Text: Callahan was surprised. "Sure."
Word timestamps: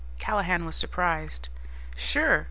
Callahan 0.17 0.65
was 0.65 0.75
surprised. 0.75 1.49
"Sure." 1.95 2.39